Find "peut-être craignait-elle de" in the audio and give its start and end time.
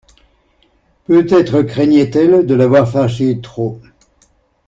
1.05-2.55